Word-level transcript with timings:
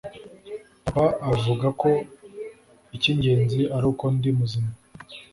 papa 0.85 1.05
avuga 1.31 1.67
ko 1.81 1.89
icy'ingenzi 2.95 3.61
ari 3.75 3.85
uko 3.91 4.05
ndi 4.15 4.29
muzima 4.37 4.69